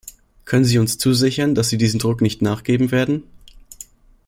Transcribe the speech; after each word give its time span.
Können 0.45 0.65
Sie 0.65 0.79
uns 0.79 0.97
zusichern, 0.97 1.53
dass 1.53 1.69
Sie 1.69 1.77
diesem 1.77 1.99
Druck 1.99 2.21
nicht 2.21 2.41
nachgeben 2.41 2.89
werden? 2.89 3.21